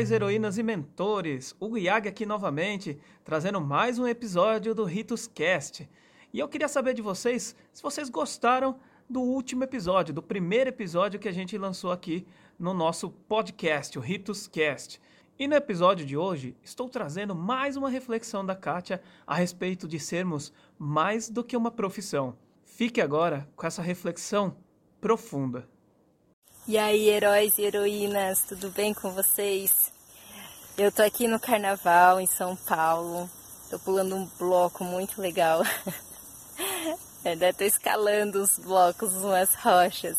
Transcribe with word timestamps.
heróis, 0.00 0.10
heroínas 0.10 0.56
e 0.56 0.62
mentores. 0.62 1.54
O 1.60 1.76
Yag 1.76 2.08
aqui 2.08 2.24
novamente, 2.24 2.98
trazendo 3.22 3.60
mais 3.60 3.98
um 3.98 4.06
episódio 4.06 4.74
do 4.74 4.84
Ritus 4.84 5.26
Cast. 5.26 5.86
E 6.32 6.38
eu 6.38 6.48
queria 6.48 6.68
saber 6.68 6.94
de 6.94 7.02
vocês 7.02 7.54
se 7.70 7.82
vocês 7.82 8.08
gostaram 8.08 8.80
do 9.08 9.20
último 9.20 9.62
episódio, 9.62 10.14
do 10.14 10.22
primeiro 10.22 10.70
episódio 10.70 11.20
que 11.20 11.28
a 11.28 11.32
gente 11.32 11.58
lançou 11.58 11.92
aqui 11.92 12.26
no 12.58 12.72
nosso 12.72 13.10
podcast, 13.10 13.98
o 13.98 14.00
Ritus 14.00 14.48
Cast. 14.48 14.98
E 15.38 15.46
no 15.46 15.54
episódio 15.54 16.06
de 16.06 16.16
hoje, 16.16 16.56
estou 16.62 16.88
trazendo 16.88 17.34
mais 17.34 17.76
uma 17.76 17.90
reflexão 17.90 18.44
da 18.44 18.56
Kátia 18.56 19.02
a 19.26 19.34
respeito 19.34 19.86
de 19.86 20.00
sermos 20.00 20.50
mais 20.78 21.28
do 21.28 21.44
que 21.44 21.56
uma 21.56 21.70
profissão. 21.70 22.38
Fique 22.64 23.02
agora 23.02 23.46
com 23.54 23.66
essa 23.66 23.82
reflexão 23.82 24.56
profunda. 24.98 25.68
E 26.70 26.78
aí, 26.78 27.08
heróis 27.08 27.58
e 27.58 27.62
heroínas, 27.62 28.44
tudo 28.48 28.70
bem 28.70 28.94
com 28.94 29.10
vocês? 29.10 29.92
Eu 30.78 30.92
tô 30.92 31.02
aqui 31.02 31.26
no 31.26 31.40
carnaval 31.40 32.20
em 32.20 32.28
São 32.28 32.54
Paulo. 32.54 33.28
Tô 33.68 33.76
pulando 33.80 34.14
um 34.14 34.24
bloco 34.38 34.84
muito 34.84 35.20
legal. 35.20 35.62
Ainda 37.26 37.52
tô 37.52 37.64
escalando 37.64 38.40
os 38.40 38.56
blocos, 38.56 39.12
umas 39.14 39.52
rochas. 39.56 40.16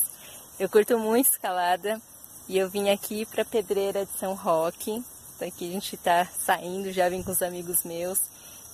Eu 0.59 0.67
curto 0.67 0.99
muito 0.99 1.31
escalada 1.31 2.01
e 2.49 2.57
eu 2.57 2.69
vim 2.69 2.89
aqui 2.89 3.25
pra 3.25 3.45
Pedreira 3.45 4.05
de 4.05 4.11
São 4.19 4.33
Roque. 4.33 5.01
Então 5.33 5.47
aqui 5.47 5.69
a 5.69 5.71
gente 5.71 5.95
tá 5.95 6.25
saindo, 6.25 6.91
já 6.91 7.07
vim 7.07 7.23
com 7.23 7.31
os 7.31 7.41
amigos 7.41 7.85
meus 7.85 8.19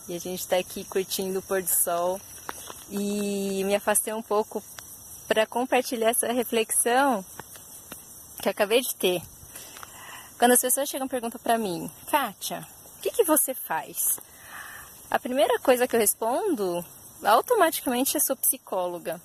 e 0.08 0.16
a 0.16 0.20
gente 0.20 0.48
tá 0.48 0.58
aqui 0.58 0.84
curtindo 0.84 1.38
o 1.38 1.44
pôr 1.44 1.62
do 1.62 1.70
sol. 1.70 2.20
E 2.90 3.64
me 3.66 3.76
afastei 3.76 4.16
um 4.16 4.24
pouco 4.24 4.64
para 5.28 5.46
compartilhar 5.46 6.10
essa 6.10 6.34
reflexão 6.34 7.24
que 8.42 8.48
eu 8.48 8.52
acabei 8.52 8.82
de 8.82 8.96
ter. 8.96 9.22
Quando 10.38 10.52
as 10.52 10.62
pessoas 10.62 10.88
chegam 10.88 11.08
e 11.08 11.10
perguntam 11.10 11.40
para 11.42 11.58
mim, 11.58 11.90
Kátia, 12.10 12.66
o 12.98 13.02
que, 13.02 13.12
que 13.12 13.24
você 13.24 13.54
faz? 13.54 14.20
A 15.10 15.18
primeira 15.18 15.58
coisa 15.60 15.88
que 15.88 15.96
eu 15.96 16.00
respondo, 16.00 16.86
automaticamente, 17.24 18.18
é 18.18 18.20
sou 18.20 18.36
psicóloga. 18.36 19.22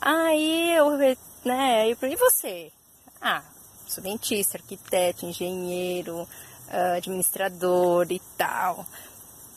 Aí 0.00 0.76
eu, 0.76 0.96
né, 1.44 1.82
aí, 1.82 1.96
e 2.02 2.16
você? 2.16 2.72
Ah, 3.20 3.42
sou 3.86 4.02
dentista, 4.02 4.58
arquiteto, 4.58 5.26
engenheiro, 5.26 6.28
ah, 6.68 6.94
administrador 6.94 8.10
e 8.10 8.20
tal. 8.36 8.86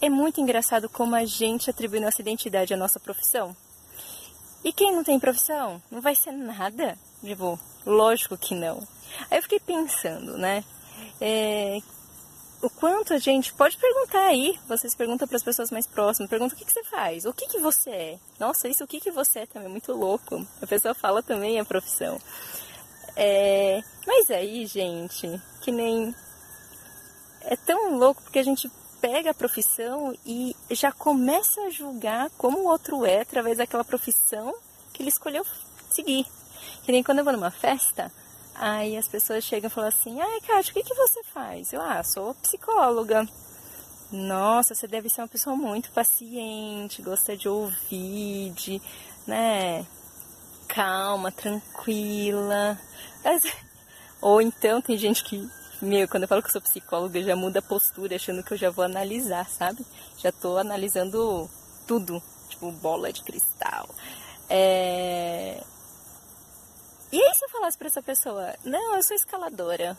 É 0.01 0.09
muito 0.09 0.41
engraçado 0.41 0.89
como 0.89 1.15
a 1.15 1.25
gente 1.25 1.69
atribui 1.69 1.99
nossa 1.99 2.21
identidade 2.21 2.73
à 2.73 2.77
nossa 2.77 2.99
profissão. 2.99 3.55
E 4.63 4.71
quem 4.71 4.93
não 4.93 5.03
tem 5.03 5.19
profissão 5.19 5.81
não 5.89 6.01
vai 6.01 6.15
ser 6.15 6.31
nada. 6.31 6.97
Tipo, 7.23 7.59
lógico 7.85 8.37
que 8.37 8.53
não. 8.53 8.85
Aí 9.31 9.37
eu 9.37 9.43
fiquei 9.43 9.59
pensando, 9.59 10.37
né? 10.37 10.63
É, 11.21 11.79
o 12.61 12.69
quanto 12.69 13.13
a 13.13 13.17
gente 13.17 13.53
pode 13.53 13.77
perguntar 13.77 14.25
aí, 14.25 14.59
vocês 14.67 14.95
perguntam 14.95 15.27
para 15.27 15.37
as 15.37 15.43
pessoas 15.43 15.71
mais 15.71 15.87
próximas, 15.87 16.29
pergunta 16.29 16.55
o 16.55 16.57
que, 16.57 16.65
que 16.65 16.71
você 16.71 16.83
faz, 16.83 17.25
o 17.25 17.33
que, 17.33 17.47
que 17.47 17.59
você 17.59 17.89
é. 17.89 18.19
Nossa, 18.39 18.67
isso 18.67 18.83
o 18.83 18.87
que, 18.87 18.99
que 18.99 19.11
você 19.11 19.39
é 19.39 19.45
também 19.45 19.67
é 19.67 19.71
muito 19.71 19.93
louco. 19.93 20.45
A 20.61 20.67
pessoa 20.67 20.93
fala 20.93 21.21
também 21.21 21.59
a 21.59 21.65
profissão. 21.65 22.19
É, 23.15 23.81
mas 24.07 24.31
aí, 24.31 24.65
gente, 24.65 25.29
que 25.61 25.71
nem. 25.71 26.13
É 27.41 27.55
tão 27.57 27.97
louco 27.97 28.23
porque 28.23 28.39
a 28.39 28.43
gente 28.43 28.71
pega 29.01 29.31
a 29.31 29.33
profissão 29.33 30.17
e 30.25 30.55
já 30.71 30.91
começa 30.91 31.59
a 31.61 31.69
julgar 31.69 32.29
como 32.37 32.59
o 32.59 32.67
outro 32.67 33.05
é 33.05 33.19
através 33.19 33.57
daquela 33.57 33.83
profissão 33.83 34.55
que 34.93 35.03
ele 35.03 35.09
escolheu 35.09 35.45
seguir. 35.89 36.25
Que 36.83 36.91
nem 36.91 37.03
quando 37.03 37.19
eu 37.19 37.23
vou 37.23 37.33
numa 37.33 37.51
festa, 37.51 38.11
aí 38.55 38.97
as 38.97 39.07
pessoas 39.07 39.43
chegam 39.43 39.69
e 39.69 39.73
falam 39.73 39.89
assim: 39.89 40.19
Ai, 40.21 40.41
Kátia, 40.41 40.71
o 40.71 40.73
que, 40.73 40.83
que 40.83 40.95
você 40.95 41.23
faz? 41.23 41.73
Eu, 41.73 41.81
ah, 41.81 42.03
sou 42.03 42.33
psicóloga. 42.35 43.27
Nossa, 44.11 44.75
você 44.75 44.87
deve 44.87 45.09
ser 45.09 45.21
uma 45.21 45.27
pessoa 45.27 45.55
muito 45.55 45.91
paciente, 45.91 47.01
gosta 47.01 47.35
de 47.35 47.49
ouvir, 47.49 48.51
de, 48.51 48.79
né, 49.25 49.83
calma, 50.67 51.31
tranquila. 51.31 52.79
Ou 54.21 54.39
então 54.39 54.81
tem 54.81 54.97
gente 54.97 55.23
que 55.23 55.49
meu, 55.83 56.07
quando 56.07 56.23
eu 56.23 56.29
falo 56.29 56.41
que 56.41 56.47
eu 56.47 56.53
sou 56.53 56.61
psicóloga, 56.61 57.21
já 57.21 57.35
muda 57.35 57.59
a 57.59 57.61
postura, 57.61 58.15
achando 58.15 58.41
que 58.41 58.53
eu 58.53 58.57
já 58.57 58.69
vou 58.69 58.85
analisar, 58.85 59.49
sabe? 59.49 59.85
Já 60.17 60.31
tô 60.31 60.57
analisando 60.57 61.49
tudo, 61.85 62.23
tipo 62.47 62.71
bola 62.71 63.11
de 63.11 63.21
cristal. 63.21 63.89
É... 64.49 65.61
Falasse 67.53 67.77
pra 67.77 67.87
essa 67.87 68.01
pessoa, 68.01 68.53
não, 68.65 68.95
eu 68.95 69.03
sou 69.03 69.15
escaladora. 69.15 69.97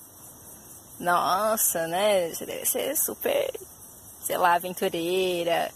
Nossa, 1.00 1.86
né? 1.86 2.28
Você 2.34 2.44
deve 2.44 2.66
ser 2.66 2.96
super, 2.96 3.50
sei 4.22 4.36
lá, 4.36 4.54
aventureira, 4.54 5.72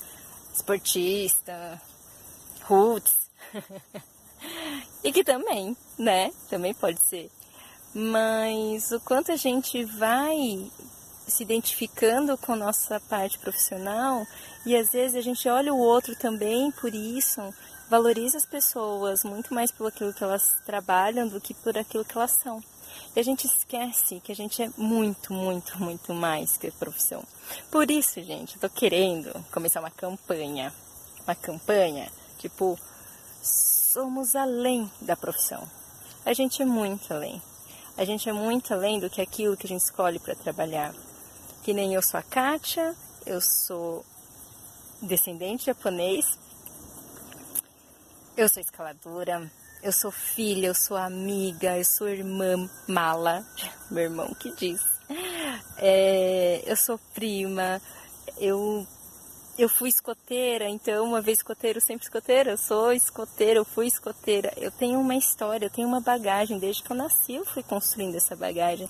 esportista, 0.52 1.80
roots. 2.64 3.30
e 5.02 5.12
que 5.12 5.24
também, 5.24 5.74
né? 5.98 6.30
Também 6.50 6.74
pode 6.74 7.00
ser 7.00 7.30
mas 7.94 8.92
o 8.92 9.00
quanto 9.00 9.32
a 9.32 9.36
gente 9.36 9.84
vai 9.84 10.70
se 11.26 11.42
identificando 11.42 12.36
com 12.38 12.56
nossa 12.56 13.00
parte 13.00 13.38
profissional 13.38 14.26
e 14.64 14.76
às 14.76 14.92
vezes 14.92 15.16
a 15.16 15.20
gente 15.20 15.48
olha 15.48 15.72
o 15.72 15.78
outro 15.78 16.14
também 16.16 16.70
por 16.70 16.94
isso, 16.94 17.42
valoriza 17.88 18.36
as 18.38 18.46
pessoas 18.46 19.24
muito 19.24 19.54
mais 19.54 19.72
pelo 19.72 19.88
aquilo 19.88 20.12
que 20.12 20.22
elas 20.22 20.56
trabalham 20.64 21.28
do 21.28 21.40
que 21.40 21.54
por 21.54 21.76
aquilo 21.76 22.04
que 22.04 22.16
elas 22.16 22.32
são. 22.32 22.62
E 23.14 23.20
a 23.20 23.22
gente 23.22 23.46
esquece 23.46 24.20
que 24.20 24.32
a 24.32 24.34
gente 24.34 24.62
é 24.62 24.70
muito, 24.76 25.32
muito, 25.32 25.78
muito 25.78 26.14
mais 26.14 26.56
que 26.56 26.70
profissão. 26.70 27.22
Por 27.70 27.90
isso, 27.90 28.22
gente, 28.22 28.56
eu 28.56 28.60
tô 28.60 28.70
querendo 28.70 29.32
começar 29.50 29.80
uma 29.80 29.90
campanha. 29.90 30.72
Uma 31.24 31.34
campanha, 31.34 32.10
tipo, 32.38 32.78
somos 33.42 34.34
além 34.34 34.90
da 35.00 35.16
profissão. 35.16 35.68
A 36.24 36.32
gente 36.32 36.62
é 36.62 36.64
muito 36.64 37.12
além. 37.12 37.42
A 37.96 38.04
gente 38.04 38.28
é 38.28 38.32
muito 38.32 38.72
além 38.72 39.00
do 39.00 39.10
que 39.10 39.20
aquilo 39.20 39.56
que 39.56 39.66
a 39.66 39.68
gente 39.68 39.82
escolhe 39.82 40.18
para 40.18 40.34
trabalhar. 40.34 40.94
Que 41.62 41.72
nem 41.72 41.94
eu 41.94 42.02
sou 42.02 42.18
a 42.20 42.22
Kátia, 42.22 42.94
eu 43.26 43.40
sou 43.40 44.04
descendente 45.02 45.66
japonês, 45.66 46.38
eu 48.38 48.48
sou 48.48 48.60
escaladora, 48.60 49.50
eu 49.82 49.90
sou 49.90 50.12
filha, 50.12 50.68
eu 50.68 50.74
sou 50.74 50.96
amiga, 50.96 51.76
eu 51.76 51.84
sou 51.84 52.08
irmã 52.08 52.70
mala, 52.86 53.44
meu 53.90 54.04
irmão 54.04 54.32
que 54.34 54.54
diz. 54.54 54.80
É, 55.76 56.62
eu 56.64 56.76
sou 56.76 56.98
prima, 57.14 57.82
eu 58.38 58.86
eu 59.58 59.68
fui 59.68 59.88
escoteira, 59.88 60.68
então 60.68 61.04
uma 61.04 61.20
vez 61.20 61.38
escoteiro, 61.38 61.80
sempre 61.80 62.04
escoteira. 62.04 62.52
Eu 62.52 62.56
sou 62.56 62.92
escoteira, 62.92 63.58
eu 63.58 63.64
fui 63.64 63.88
escoteira. 63.88 64.52
Eu 64.56 64.70
tenho 64.70 65.00
uma 65.00 65.16
história, 65.16 65.66
eu 65.66 65.70
tenho 65.70 65.88
uma 65.88 66.00
bagagem. 66.00 66.60
Desde 66.60 66.80
que 66.80 66.92
eu 66.92 66.96
nasci, 66.96 67.34
eu 67.34 67.44
fui 67.44 67.64
construindo 67.64 68.14
essa 68.14 68.36
bagagem. 68.36 68.88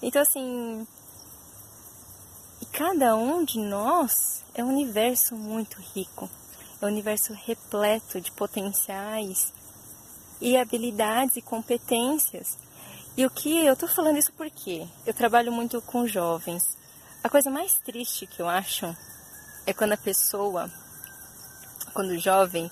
Então, 0.00 0.22
assim. 0.22 0.86
Cada 2.72 3.14
um 3.14 3.44
de 3.44 3.58
nós 3.58 4.42
é 4.54 4.64
um 4.64 4.68
universo 4.68 5.34
muito 5.36 5.78
rico. 5.94 6.30
É 6.80 6.84
um 6.84 6.88
universo 6.88 7.32
repleto 7.32 8.20
de 8.20 8.30
potenciais 8.32 9.52
e 10.40 10.56
habilidades 10.56 11.36
e 11.36 11.42
competências. 11.42 12.58
E 13.16 13.24
o 13.24 13.30
que 13.30 13.64
eu 13.64 13.74
tô 13.74 13.88
falando 13.88 14.18
isso 14.18 14.32
porque 14.32 14.86
eu 15.06 15.14
trabalho 15.14 15.50
muito 15.50 15.80
com 15.82 16.06
jovens. 16.06 16.76
A 17.24 17.28
coisa 17.28 17.50
mais 17.50 17.74
triste 17.78 18.26
que 18.26 18.40
eu 18.40 18.48
acho 18.48 18.94
é 19.66 19.72
quando 19.72 19.92
a 19.92 19.96
pessoa, 19.96 20.70
quando 21.94 22.10
o 22.10 22.18
jovem, 22.18 22.70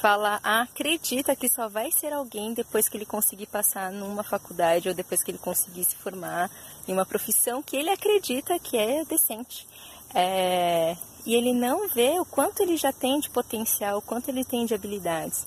fala, 0.00 0.40
ah, 0.42 0.62
acredita 0.62 1.34
que 1.34 1.48
só 1.48 1.68
vai 1.68 1.90
ser 1.90 2.12
alguém 2.12 2.54
depois 2.54 2.88
que 2.88 2.96
ele 2.96 3.06
conseguir 3.06 3.46
passar 3.46 3.90
numa 3.90 4.22
faculdade 4.22 4.88
ou 4.88 4.94
depois 4.94 5.22
que 5.22 5.30
ele 5.30 5.38
conseguir 5.38 5.84
se 5.84 5.96
formar 5.96 6.50
em 6.86 6.92
uma 6.92 7.06
profissão 7.06 7.62
que 7.62 7.76
ele 7.76 7.90
acredita 7.90 8.58
que 8.58 8.76
é 8.76 9.04
decente. 9.04 9.66
É, 10.14 10.96
e 11.26 11.34
ele 11.34 11.52
não 11.52 11.88
vê 11.88 12.18
o 12.20 12.24
quanto 12.24 12.62
ele 12.62 12.76
já 12.76 12.92
tem 12.92 13.18
de 13.18 13.28
potencial, 13.28 13.98
o 13.98 14.02
quanto 14.02 14.28
ele 14.28 14.44
tem 14.44 14.64
de 14.64 14.74
habilidades. 14.74 15.44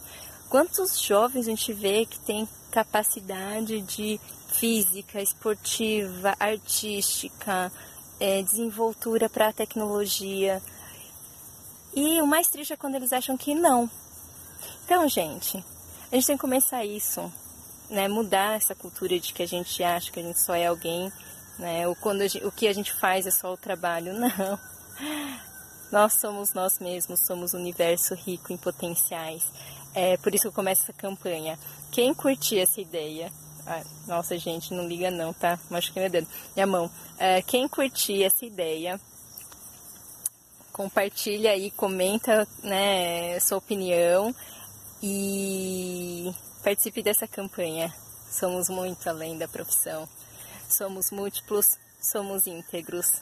Quantos 0.50 1.00
jovens 1.00 1.48
a 1.48 1.52
gente 1.52 1.72
vê 1.72 2.06
que 2.06 2.20
tem 2.20 2.48
capacidade 2.70 3.82
de 3.82 4.20
física, 4.50 5.22
esportiva, 5.22 6.36
artística, 6.40 7.72
é, 8.20 8.42
desenvoltura 8.42 9.30
para 9.30 9.50
a 9.50 9.54
tecnologia. 9.54 10.62
E 11.96 12.22
o 12.22 12.28
mais 12.28 12.48
triste 12.48 12.74
é 12.74 12.78
quando 12.78 12.96
eles 12.96 13.14
acham 13.14 13.38
que 13.38 13.56
não. 13.56 13.90
Então, 14.84 15.08
gente, 15.08 15.64
a 16.12 16.16
gente 16.16 16.28
tem 16.28 16.36
que 16.36 16.42
começar 16.42 16.84
isso, 16.84 17.32
né? 17.90 18.08
Mudar 18.08 18.58
essa 18.58 18.76
cultura 18.76 19.20
de 19.20 19.34
que 19.34 19.44
a 19.44 19.48
gente 19.48 19.84
acha 19.84 20.12
que 20.12 20.20
a 20.20 20.24
gente 20.24 20.40
só 20.40 20.54
é 20.56 20.68
alguém, 20.68 21.12
né? 21.58 21.88
Ou 21.88 21.96
quando 21.96 22.28
gente, 22.28 22.46
o 22.46 22.52
que 22.52 22.68
a 22.68 22.74
gente 22.74 22.94
faz 22.94 23.26
é 23.26 23.32
só 23.32 23.54
o 23.54 23.58
trabalho. 23.58 24.14
Não. 24.20 24.60
Nós 25.92 26.14
somos 26.20 26.54
nós 26.54 26.80
mesmos, 26.80 27.20
somos 27.26 27.54
um 27.54 27.58
universo 27.60 28.14
rico 28.16 28.54
em 28.54 28.58
potenciais. 28.58 29.44
É 29.94 30.18
por 30.18 30.34
isso 30.34 30.44
que 30.44 30.48
eu 30.50 30.54
começo 30.54 30.84
essa 30.84 30.94
campanha. 30.94 31.58
Quem 31.92 32.14
curtir 32.14 32.60
essa 32.60 32.80
ideia 32.80 33.32
Ah, 33.66 33.84
nossa, 34.08 34.36
gente, 34.38 34.74
não 34.74 34.88
liga 34.88 35.12
não, 35.12 35.32
tá? 35.32 35.60
Machuquei 35.70 36.02
meu 36.02 36.12
dedo. 36.12 36.28
Minha 36.56 36.66
mão. 36.66 36.90
É, 37.20 37.42
quem 37.44 37.68
curtir 37.68 38.24
essa 38.24 38.44
ideia, 38.44 39.00
compartilha 40.74 41.52
aí, 41.52 41.70
comenta, 41.72 42.48
né, 42.64 43.40
sua 43.40 43.60
opinião 43.60 44.34
e 45.04 46.34
participe 46.64 47.04
dessa 47.04 47.28
campanha. 47.28 47.94
Somos 48.32 48.70
muito 48.70 49.08
além 49.08 49.38
da 49.38 49.48
profissão. 49.48 50.08
Somos 50.68 51.12
múltiplos, 51.12 51.78
somos 52.02 52.48
íntegros. 52.48 53.22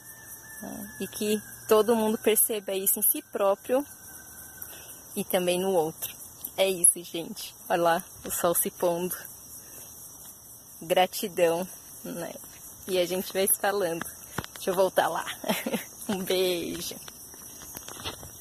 E 1.00 1.06
que 1.06 1.42
todo 1.68 1.94
mundo 1.94 2.18
perceba 2.18 2.72
isso 2.72 2.98
em 2.98 3.02
si 3.02 3.22
próprio 3.22 3.84
e 5.14 5.24
também 5.24 5.60
no 5.60 5.70
outro. 5.72 6.14
É 6.56 6.68
isso, 6.68 7.02
gente. 7.04 7.54
Olha 7.68 7.82
lá 7.82 8.04
o 8.24 8.30
sol 8.30 8.54
se 8.54 8.70
pondo. 8.70 9.16
Gratidão, 10.82 11.66
né? 12.04 12.34
E 12.86 12.98
a 12.98 13.04
gente 13.04 13.32
vai 13.32 13.46
se 13.46 13.58
falando. 13.58 14.04
Deixa 14.54 14.70
eu 14.70 14.74
voltar 14.74 15.08
lá. 15.08 15.24
um 16.08 16.22
beijo. 16.22 16.96